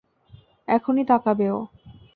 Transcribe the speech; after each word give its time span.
এখনই 0.67 1.03
তাকাবে 1.05 1.47
ও। 1.51 1.59